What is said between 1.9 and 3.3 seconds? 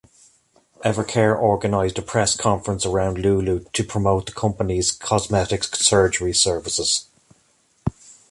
a press conference around